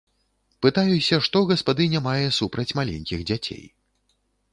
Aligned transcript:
Пытаюся, 0.65 1.19
што 1.27 1.41
гаспадыня 1.51 1.99
мае 2.07 2.27
супраць 2.39 2.65
маленькіх 2.79 3.19
дзяцей. 3.33 3.61